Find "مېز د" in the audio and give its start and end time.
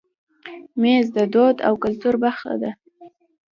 0.81-1.19